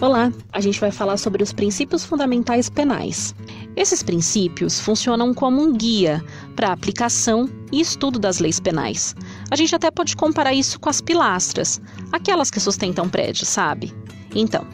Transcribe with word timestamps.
Olá, 0.00 0.32
a 0.52 0.60
gente 0.60 0.78
vai 0.78 0.92
falar 0.92 1.16
sobre 1.16 1.42
os 1.42 1.52
princípios 1.52 2.04
fundamentais 2.04 2.70
penais. 2.70 3.34
Esses 3.74 4.00
princípios 4.00 4.78
funcionam 4.78 5.34
como 5.34 5.60
um 5.60 5.72
guia 5.72 6.24
para 6.54 6.68
a 6.68 6.72
aplicação 6.72 7.50
e 7.72 7.80
estudo 7.80 8.16
das 8.16 8.38
leis 8.38 8.60
penais. 8.60 9.16
A 9.50 9.56
gente 9.56 9.74
até 9.74 9.90
pode 9.90 10.14
comparar 10.14 10.54
isso 10.54 10.78
com 10.78 10.88
as 10.88 11.00
pilastras, 11.00 11.80
aquelas 12.12 12.48
que 12.48 12.60
sustentam 12.60 13.08
prédios, 13.08 13.48
sabe? 13.48 13.92
Então, 14.36 14.64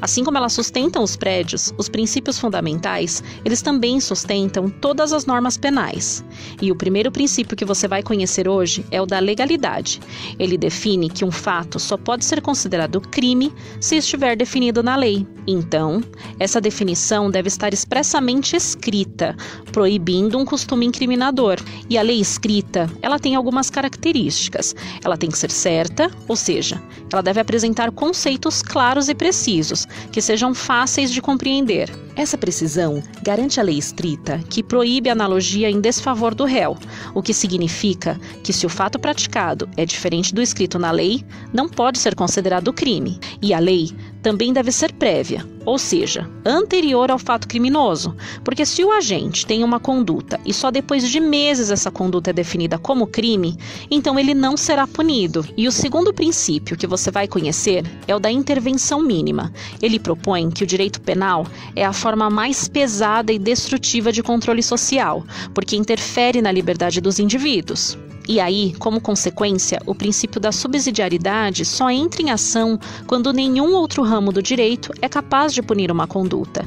Assim 0.00 0.24
como 0.24 0.36
elas 0.36 0.52
sustentam 0.52 1.02
os 1.02 1.16
prédios, 1.16 1.72
os 1.78 1.88
princípios 1.88 2.38
fundamentais, 2.38 3.22
eles 3.44 3.62
também 3.62 4.00
sustentam 4.00 4.68
todas 4.68 5.12
as 5.12 5.26
normas 5.26 5.56
penais. 5.56 6.24
E 6.60 6.70
o 6.70 6.76
primeiro 6.76 7.10
princípio 7.10 7.56
que 7.56 7.64
você 7.64 7.88
vai 7.88 8.02
conhecer 8.02 8.48
hoje 8.48 8.84
é 8.90 9.00
o 9.00 9.06
da 9.06 9.18
legalidade. 9.18 10.00
Ele 10.38 10.56
define 10.56 11.08
que 11.10 11.24
um 11.24 11.30
fato 11.30 11.78
só 11.78 11.96
pode 11.96 12.24
ser 12.24 12.40
considerado 12.40 13.00
crime 13.00 13.52
se 13.80 13.96
estiver 13.96 14.36
definido 14.36 14.82
na 14.82 14.96
lei. 14.96 15.26
Então, 15.46 16.02
essa 16.40 16.60
definição 16.60 17.30
deve 17.30 17.48
estar 17.48 17.72
expressamente 17.72 18.56
escrita, 18.56 19.36
proibindo 19.72 20.36
um 20.38 20.44
costume 20.44 20.86
incriminador. 20.86 21.58
E 21.88 21.96
a 21.96 22.02
lei 22.02 22.20
escrita, 22.20 22.90
ela 23.00 23.18
tem 23.18 23.34
algumas 23.36 23.70
características. 23.70 24.74
Ela 25.04 25.16
tem 25.16 25.30
que 25.30 25.38
ser 25.38 25.50
certa, 25.50 26.10
ou 26.26 26.34
seja, 26.34 26.82
ela 27.12 27.22
deve 27.22 27.40
apresentar 27.40 27.90
conceitos 27.92 28.62
claros 28.62 29.08
e 29.08 29.14
precisos, 29.14 29.75
que 30.12 30.22
sejam 30.22 30.54
fáceis 30.54 31.10
de 31.10 31.20
compreender. 31.20 31.90
Essa 32.16 32.38
precisão 32.38 33.02
garante 33.22 33.60
a 33.60 33.62
lei 33.62 33.76
estrita 33.76 34.40
que 34.48 34.62
proíbe 34.62 35.10
a 35.10 35.12
analogia 35.12 35.70
em 35.70 35.82
desfavor 35.82 36.34
do 36.34 36.46
réu, 36.46 36.74
o 37.14 37.22
que 37.22 37.34
significa 37.34 38.18
que 38.42 38.54
se 38.54 38.64
o 38.64 38.70
fato 38.70 38.98
praticado 38.98 39.68
é 39.76 39.84
diferente 39.84 40.34
do 40.34 40.40
escrito 40.40 40.78
na 40.78 40.90
lei, 40.90 41.22
não 41.52 41.68
pode 41.68 41.98
ser 41.98 42.14
considerado 42.14 42.72
crime. 42.72 43.20
E 43.42 43.52
a 43.52 43.58
lei 43.58 43.90
também 44.22 44.52
deve 44.52 44.72
ser 44.72 44.92
prévia, 44.94 45.46
ou 45.64 45.78
seja, 45.78 46.28
anterior 46.44 47.10
ao 47.10 47.18
fato 47.18 47.46
criminoso, 47.46 48.16
porque 48.42 48.66
se 48.66 48.82
o 48.82 48.90
agente 48.90 49.46
tem 49.46 49.62
uma 49.62 49.78
conduta 49.78 50.40
e 50.44 50.52
só 50.52 50.70
depois 50.70 51.08
de 51.08 51.20
meses 51.20 51.70
essa 51.70 51.90
conduta 51.90 52.30
é 52.30 52.32
definida 52.32 52.78
como 52.78 53.06
crime, 53.06 53.56
então 53.90 54.18
ele 54.18 54.34
não 54.34 54.56
será 54.56 54.86
punido. 54.86 55.46
E 55.56 55.68
o 55.68 55.72
segundo 55.72 56.12
princípio 56.12 56.76
que 56.76 56.86
você 56.86 57.10
vai 57.10 57.28
conhecer 57.28 57.84
é 58.08 58.16
o 58.16 58.18
da 58.18 58.30
intervenção 58.30 59.00
mínima. 59.00 59.52
Ele 59.82 60.00
propõe 60.00 60.50
que 60.50 60.64
o 60.64 60.66
direito 60.66 61.00
penal 61.00 61.46
é 61.76 61.84
a 61.84 61.92
forma 62.06 62.30
mais 62.30 62.68
pesada 62.68 63.32
e 63.32 63.38
destrutiva 63.38 64.12
de 64.12 64.22
controle 64.22 64.62
social, 64.62 65.26
porque 65.52 65.74
interfere 65.74 66.40
na 66.40 66.52
liberdade 66.52 67.00
dos 67.00 67.18
indivíduos. 67.18 67.98
E 68.28 68.38
aí, 68.38 68.76
como 68.78 69.00
consequência, 69.00 69.82
o 69.84 69.92
princípio 69.92 70.40
da 70.40 70.52
subsidiariedade 70.52 71.64
só 71.64 71.90
entra 71.90 72.22
em 72.22 72.30
ação 72.30 72.78
quando 73.08 73.32
nenhum 73.32 73.74
outro 73.74 74.04
ramo 74.04 74.30
do 74.30 74.40
direito 74.40 74.92
é 75.02 75.08
capaz 75.08 75.52
de 75.52 75.60
punir 75.62 75.90
uma 75.90 76.06
conduta. 76.06 76.64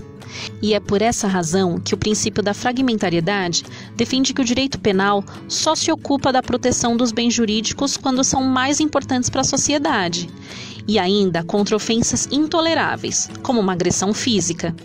E 0.61 0.73
é 0.73 0.79
por 0.81 1.01
essa 1.01 1.25
razão 1.25 1.79
que 1.79 1.93
o 1.93 1.97
princípio 1.97 2.43
da 2.43 2.53
fragmentariedade 2.53 3.63
defende 3.95 4.33
que 4.33 4.41
o 4.41 4.45
direito 4.45 4.77
penal 4.77 5.23
só 5.47 5.73
se 5.73 5.89
ocupa 5.89 6.33
da 6.33 6.43
proteção 6.43 6.97
dos 6.97 7.13
bens 7.13 7.33
jurídicos 7.33 7.95
quando 7.95 8.25
são 8.25 8.43
mais 8.43 8.81
importantes 8.81 9.29
para 9.29 9.39
a 9.39 9.45
sociedade, 9.45 10.29
e 10.85 10.99
ainda 10.99 11.43
contra 11.43 11.77
ofensas 11.77 12.27
intoleráveis, 12.29 13.29
como 13.41 13.61
uma 13.61 13.71
agressão 13.71 14.13
física. 14.13 14.75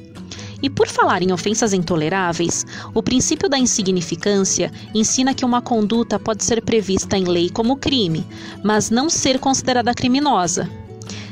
E 0.65 0.71
por 0.71 0.89
falar 0.89 1.23
em 1.23 1.31
ofensas 1.31 1.75
intoleráveis, 1.75 2.65
o 2.95 3.03
princípio 3.03 3.51
da 3.51 3.59
insignificância 3.59 4.73
ensina 4.95 5.35
que 5.35 5.45
uma 5.45 5.61
conduta 5.61 6.19
pode 6.19 6.43
ser 6.43 6.63
prevista 6.63 7.19
em 7.19 7.25
lei 7.25 7.51
como 7.51 7.77
crime, 7.77 8.27
mas 8.63 8.89
não 8.89 9.11
ser 9.11 9.39
considerada 9.39 9.93
criminosa, 9.93 10.67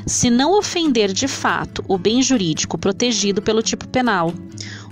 se 0.05 0.29
não 0.29 0.55
ofender 0.55 1.11
de 1.11 1.27
fato 1.27 1.83
o 1.87 1.97
bem 1.97 2.21
jurídico 2.21 2.77
protegido 2.77 3.41
pelo 3.41 3.63
tipo 3.63 3.87
penal. 3.87 4.31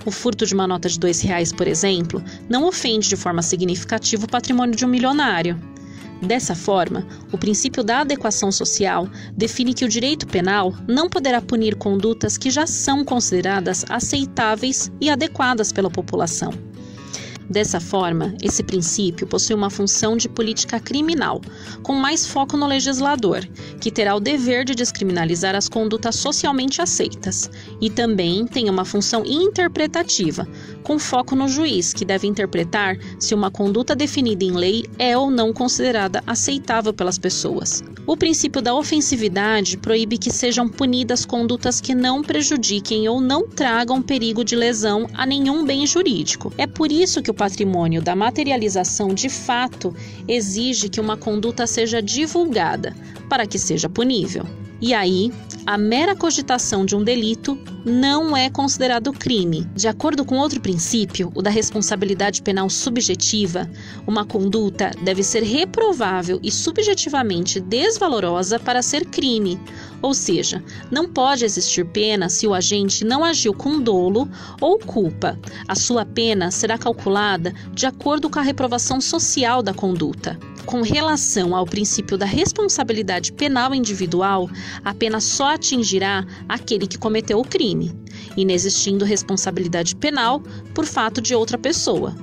O 0.04 0.10
furto 0.10 0.44
de 0.44 0.54
uma 0.54 0.66
nota 0.66 0.88
de 0.88 0.98
dois 0.98 1.20
reais, 1.20 1.52
por 1.52 1.68
exemplo, 1.68 2.20
não 2.48 2.66
ofende 2.66 3.08
de 3.08 3.14
forma 3.14 3.42
significativa 3.42 4.24
o 4.24 4.28
patrimônio 4.28 4.74
de 4.74 4.84
um 4.84 4.88
milionário. 4.88 5.56
Dessa 6.22 6.54
forma, 6.54 7.04
o 7.32 7.36
princípio 7.36 7.82
da 7.82 8.00
adequação 8.00 8.52
social 8.52 9.08
define 9.36 9.74
que 9.74 9.84
o 9.84 9.88
direito 9.88 10.24
penal 10.24 10.72
não 10.86 11.08
poderá 11.08 11.42
punir 11.42 11.74
condutas 11.74 12.38
que 12.38 12.48
já 12.48 12.64
são 12.64 13.04
consideradas 13.04 13.84
aceitáveis 13.88 14.90
e 15.00 15.10
adequadas 15.10 15.72
pela 15.72 15.90
população. 15.90 16.71
Dessa 17.48 17.80
forma, 17.80 18.34
esse 18.42 18.62
princípio 18.62 19.26
possui 19.26 19.54
uma 19.54 19.70
função 19.70 20.16
de 20.16 20.28
política 20.28 20.80
criminal, 20.80 21.40
com 21.82 21.94
mais 21.94 22.26
foco 22.26 22.56
no 22.56 22.66
legislador, 22.66 23.46
que 23.80 23.90
terá 23.90 24.14
o 24.14 24.20
dever 24.20 24.64
de 24.64 24.74
descriminalizar 24.74 25.54
as 25.54 25.68
condutas 25.68 26.16
socialmente 26.16 26.80
aceitas, 26.80 27.50
e 27.80 27.90
também 27.90 28.46
tem 28.46 28.70
uma 28.70 28.84
função 28.84 29.24
interpretativa, 29.26 30.46
com 30.82 30.98
foco 30.98 31.36
no 31.36 31.48
juiz, 31.48 31.92
que 31.92 32.04
deve 32.04 32.26
interpretar 32.26 32.96
se 33.18 33.34
uma 33.34 33.50
conduta 33.50 33.94
definida 33.94 34.44
em 34.44 34.52
lei 34.52 34.84
é 34.98 35.16
ou 35.16 35.30
não 35.30 35.52
considerada 35.52 36.22
aceitável 36.26 36.92
pelas 36.92 37.18
pessoas. 37.18 37.82
O 38.04 38.16
princípio 38.16 38.60
da 38.60 38.74
ofensividade 38.74 39.76
proíbe 39.76 40.18
que 40.18 40.30
sejam 40.30 40.68
punidas 40.68 41.24
condutas 41.24 41.80
que 41.80 41.94
não 41.94 42.20
prejudiquem 42.20 43.08
ou 43.08 43.20
não 43.20 43.48
tragam 43.48 44.02
perigo 44.02 44.44
de 44.44 44.56
lesão 44.56 45.06
a 45.14 45.24
nenhum 45.24 45.64
bem 45.64 45.86
jurídico. 45.86 46.52
É 46.58 46.66
por 46.66 46.90
isso 46.90 47.22
que 47.22 47.30
o 47.32 47.34
patrimônio 47.34 48.02
da 48.02 48.14
materialização 48.14 49.14
de 49.14 49.30
fato 49.30 49.96
exige 50.28 50.90
que 50.90 51.00
uma 51.00 51.16
conduta 51.16 51.66
seja 51.66 52.02
divulgada, 52.02 52.94
para 53.28 53.46
que 53.46 53.58
seja 53.58 53.88
punível. 53.88 54.46
E 54.82 54.92
aí, 54.92 55.32
a 55.64 55.78
mera 55.78 56.14
cogitação 56.14 56.84
de 56.84 56.96
um 56.96 57.04
delito 57.04 57.56
não 57.86 58.36
é 58.36 58.50
considerado 58.50 59.12
crime. 59.12 59.64
De 59.76 59.86
acordo 59.86 60.24
com 60.24 60.36
outro 60.36 60.60
princípio, 60.60 61.30
o 61.34 61.40
da 61.40 61.50
responsabilidade 61.50 62.42
penal 62.42 62.68
subjetiva, 62.68 63.70
uma 64.06 64.24
conduta 64.24 64.90
deve 65.02 65.22
ser 65.22 65.44
reprovável 65.44 66.40
e 66.42 66.50
subjetivamente 66.50 67.60
desvalorosa 67.60 68.58
para 68.58 68.82
ser 68.82 69.06
crime. 69.06 69.58
Ou 70.02 70.12
seja, 70.12 70.62
não 70.90 71.08
pode 71.08 71.44
existir 71.44 71.86
pena 71.86 72.28
se 72.28 72.46
o 72.46 72.52
agente 72.52 73.04
não 73.04 73.24
agiu 73.24 73.54
com 73.54 73.80
dolo 73.80 74.28
ou 74.60 74.78
culpa. 74.78 75.38
A 75.68 75.76
sua 75.76 76.04
pena 76.04 76.50
será 76.50 76.76
calculada 76.76 77.54
de 77.72 77.86
acordo 77.86 78.28
com 78.28 78.40
a 78.40 78.42
reprovação 78.42 79.00
social 79.00 79.62
da 79.62 79.72
conduta. 79.72 80.36
Com 80.66 80.82
relação 80.82 81.56
ao 81.56 81.64
princípio 81.64 82.16
da 82.16 82.26
responsabilidade 82.26 83.32
penal 83.32 83.74
individual, 83.74 84.48
a 84.84 84.94
pena 84.94 85.20
só 85.20 85.54
atingirá 85.54 86.24
aquele 86.48 86.86
que 86.86 86.98
cometeu 86.98 87.38
o 87.38 87.44
crime, 87.44 87.92
inexistindo 88.36 89.04
responsabilidade 89.04 89.96
penal 89.96 90.40
por 90.74 90.86
fato 90.86 91.20
de 91.20 91.34
outra 91.34 91.58
pessoa. 91.58 92.14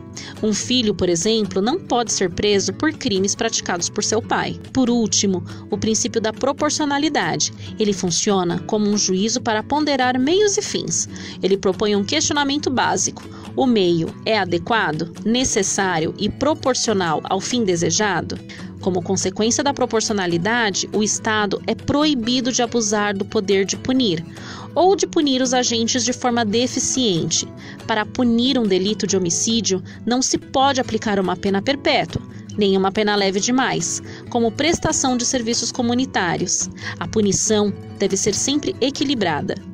Um 0.41 0.53
filho, 0.53 0.93
por 0.93 1.09
exemplo, 1.09 1.61
não 1.61 1.79
pode 1.79 2.11
ser 2.13 2.29
preso 2.29 2.73
por 2.73 2.93
crimes 2.93 3.35
praticados 3.35 3.89
por 3.89 4.03
seu 4.03 4.21
pai. 4.21 4.59
Por 4.73 4.89
último, 4.89 5.43
o 5.69 5.77
princípio 5.77 6.21
da 6.21 6.31
proporcionalidade. 6.33 7.53
Ele 7.79 7.93
funciona 7.93 8.59
como 8.59 8.89
um 8.89 8.97
juízo 8.97 9.41
para 9.41 9.63
ponderar 9.63 10.19
meios 10.19 10.57
e 10.57 10.61
fins. 10.61 11.07
Ele 11.41 11.57
propõe 11.57 11.95
um 11.95 12.03
questionamento 12.03 12.69
básico: 12.69 13.23
o 13.55 13.65
meio 13.65 14.13
é 14.25 14.37
adequado, 14.37 15.11
necessário 15.25 16.13
e 16.17 16.29
proporcional 16.29 17.21
ao 17.23 17.41
fim 17.41 17.63
desejado? 17.63 18.39
Como 18.81 19.01
consequência 19.01 19.63
da 19.63 19.73
proporcionalidade, 19.73 20.89
o 20.93 21.03
Estado 21.03 21.61
é 21.67 21.75
proibido 21.75 22.51
de 22.51 22.61
abusar 22.61 23.15
do 23.15 23.25
poder 23.25 23.65
de 23.65 23.75
punir 23.75 24.25
ou 24.73 24.95
de 24.95 25.05
punir 25.05 25.41
os 25.41 25.53
agentes 25.53 26.05
de 26.05 26.13
forma 26.13 26.45
deficiente. 26.45 27.47
Para 27.85 28.05
punir 28.05 28.57
um 28.57 28.63
delito 28.63 29.05
de 29.05 29.17
homicídio, 29.17 29.83
não 30.05 30.21
se 30.21 30.37
pode 30.37 30.79
aplicar 30.79 31.19
uma 31.19 31.35
pena 31.35 31.61
perpétua, 31.61 32.21
nem 32.57 32.77
uma 32.77 32.91
pena 32.91 33.15
leve 33.15 33.39
demais, 33.39 34.01
como 34.29 34.51
prestação 34.51 35.17
de 35.17 35.25
serviços 35.25 35.71
comunitários. 35.71 36.69
A 36.99 37.07
punição 37.07 37.73
deve 37.97 38.15
ser 38.15 38.33
sempre 38.33 38.75
equilibrada. 38.79 39.68